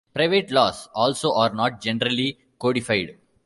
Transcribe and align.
Private 0.15 0.49
laws 0.49 0.89
also 0.95 1.31
are 1.33 1.53
not 1.53 1.79
generally 1.79 2.39
codified. 2.57 3.19